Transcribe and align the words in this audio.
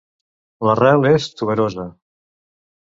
L'arrel 0.69 1.05
és 1.11 1.29
tuberosa. 1.43 1.89